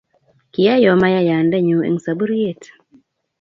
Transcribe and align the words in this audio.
kiayo 0.51 0.91
mayayande 1.01 1.57
nyu 1.65 1.79
eng' 1.87 2.01
saburiet. 2.05 2.63